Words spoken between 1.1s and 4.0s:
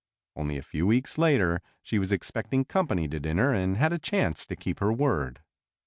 later she was expecting company to dinner and had a